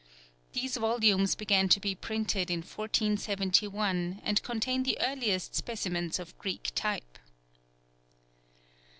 [0.53, 6.71] These volumes began to be printed in 1471, and contain the earliest specimens of Greek
[6.73, 7.19] type.